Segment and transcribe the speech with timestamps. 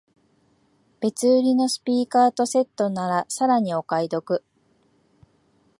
[0.99, 4.43] 別売りのスピーカーとセットならさらにお買い得